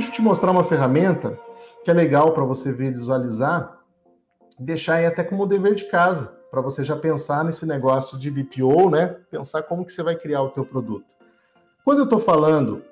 [0.00, 1.38] Deixa eu te mostrar uma ferramenta
[1.84, 3.76] que é legal para você visualizar,
[4.58, 8.88] deixar aí até como dever de casa, para você já pensar nesse negócio de BPO,
[8.88, 9.08] né?
[9.30, 11.04] Pensar como que você vai criar o teu produto.
[11.84, 12.82] Quando eu estou falando,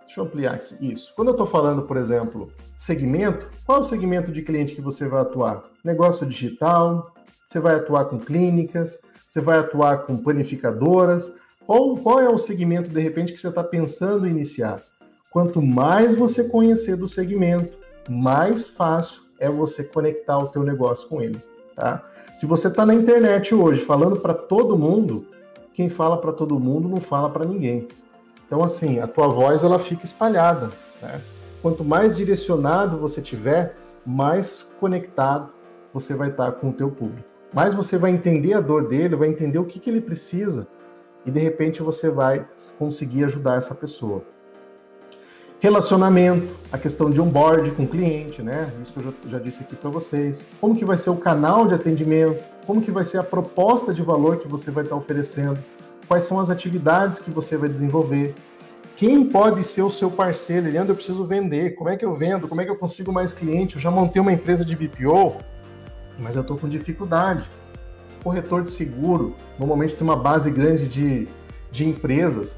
[0.00, 1.12] deixa eu ampliar aqui isso.
[1.14, 5.06] Quando eu estou falando, por exemplo, segmento, qual é o segmento de cliente que você
[5.06, 5.62] vai atuar?
[5.84, 7.14] Negócio digital,
[7.48, 11.32] você vai atuar com clínicas, você vai atuar com planificadoras,
[11.68, 14.82] ou qual é o segmento, de repente, que você está pensando iniciar?
[15.30, 17.76] Quanto mais você conhecer do segmento,
[18.08, 21.40] mais fácil é você conectar o teu negócio com ele,
[21.76, 22.02] tá?
[22.38, 25.26] Se você está na internet hoje falando para todo mundo,
[25.74, 27.86] quem fala para todo mundo não fala para ninguém.
[28.46, 30.70] Então, assim, a tua voz ela fica espalhada.
[31.02, 31.20] Né?
[31.60, 33.76] Quanto mais direcionado você tiver,
[34.06, 35.52] mais conectado
[35.92, 37.28] você vai estar tá com o teu público.
[37.52, 40.66] Mais você vai entender a dor dele, vai entender o que, que ele precisa
[41.26, 42.46] e de repente você vai
[42.78, 44.22] conseguir ajudar essa pessoa.
[45.60, 48.72] Relacionamento, a questão de onboard com o cliente, né?
[48.80, 50.48] Isso que eu já, disse aqui para vocês.
[50.60, 52.40] Como que vai ser o canal de atendimento?
[52.64, 55.58] Como que vai ser a proposta de valor que você vai estar oferecendo?
[56.06, 58.36] Quais são as atividades que você vai desenvolver?
[58.96, 60.70] Quem pode ser o seu parceiro?
[60.70, 61.74] Leandro, eu preciso vender.
[61.74, 62.46] Como é que eu vendo?
[62.46, 63.74] Como é que eu consigo mais cliente?
[63.74, 65.38] Eu já montei uma empresa de BPO,
[66.20, 67.44] mas eu estou com dificuldade.
[68.22, 71.26] Corretor de seguro, normalmente tem uma base grande de,
[71.72, 72.56] de empresas,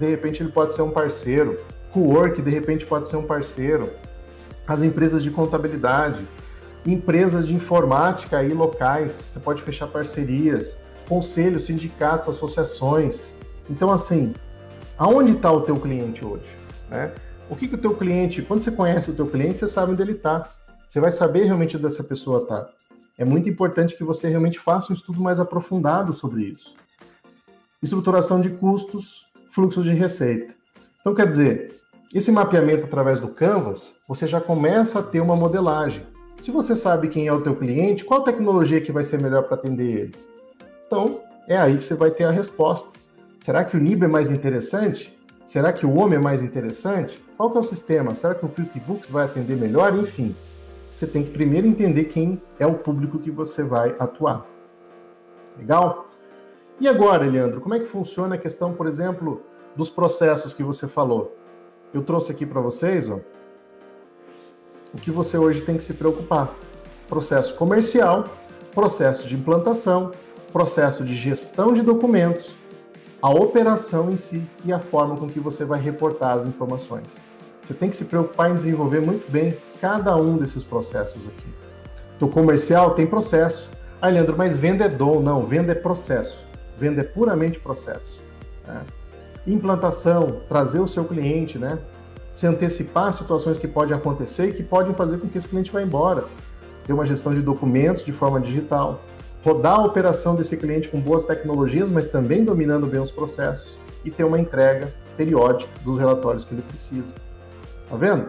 [0.00, 1.56] de repente ele pode ser um parceiro
[1.92, 3.90] Co-work, de repente, pode ser um parceiro.
[4.66, 6.24] As empresas de contabilidade,
[6.86, 10.76] empresas de informática aí locais, você pode fechar parcerias,
[11.08, 13.30] conselhos, sindicatos, associações.
[13.68, 14.32] Então, assim,
[14.96, 16.46] aonde está o teu cliente hoje?
[16.88, 17.12] Né?
[17.48, 20.02] O que, que o teu cliente, quando você conhece o teu cliente, você sabe onde
[20.02, 20.48] ele está.
[20.88, 22.68] Você vai saber realmente onde essa pessoa está.
[23.18, 26.74] É muito importante que você realmente faça um estudo mais aprofundado sobre isso.
[27.82, 30.54] Estruturação de custos, fluxo de receita.
[31.00, 31.80] Então, quer dizer,
[32.14, 36.06] esse mapeamento através do Canvas, você já começa a ter uma modelagem.
[36.38, 39.54] Se você sabe quem é o teu cliente, qual tecnologia que vai ser melhor para
[39.54, 40.14] atender ele?
[40.86, 42.90] Então, é aí que você vai ter a resposta.
[43.38, 45.16] Será que o NIB é mais interessante?
[45.46, 47.18] Será que o homem é mais interessante?
[47.36, 48.14] Qual que é o sistema?
[48.14, 49.96] Será que o QuickBooks vai atender melhor?
[49.96, 50.36] Enfim,
[50.92, 54.46] você tem que primeiro entender quem é o público que você vai atuar.
[55.56, 56.10] Legal?
[56.78, 59.42] E agora, Leandro, como é que funciona a questão, por exemplo,
[59.76, 61.36] dos processos que você falou?
[61.92, 63.18] eu trouxe aqui para vocês ó,
[64.94, 66.54] o que você hoje tem que se preocupar:
[67.08, 68.24] processo comercial,
[68.74, 70.12] processo de implantação,
[70.52, 72.54] processo de gestão de documentos,
[73.20, 77.06] a operação em si e a forma com que você vai reportar as informações.
[77.62, 81.46] Você tem que se preocupar em desenvolver muito bem cada um desses processos aqui.
[82.18, 83.70] Do comercial tem processo.
[84.02, 85.20] Ah, Leandro, mas venda é dom.
[85.20, 86.44] Não, venda é processo.
[86.78, 88.18] Venda é puramente processo.
[88.66, 88.80] Né?
[89.52, 91.78] Implantação, trazer o seu cliente, né?
[92.30, 95.82] Se antecipar situações que podem acontecer e que podem fazer com que esse cliente vá
[95.82, 96.24] embora.
[96.86, 99.00] Ter uma gestão de documentos de forma digital,
[99.44, 104.10] rodar a operação desse cliente com boas tecnologias, mas também dominando bem os processos e
[104.10, 107.14] ter uma entrega periódica dos relatórios que ele precisa.
[107.88, 108.28] Tá vendo?